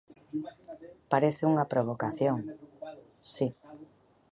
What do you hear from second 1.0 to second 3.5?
Parece unha provocación, si.